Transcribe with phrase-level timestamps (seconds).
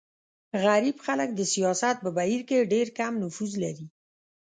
[0.65, 3.85] غریب خلک د سیاست په بهیر کې ډېر کم نفوذ لري.